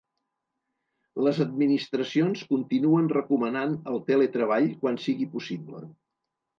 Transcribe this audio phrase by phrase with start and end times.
[1.27, 5.89] Les administracions continuen recomanant el teletreball quan sigui possible.